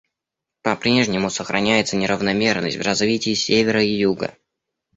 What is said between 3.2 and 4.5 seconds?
Севера и Юга.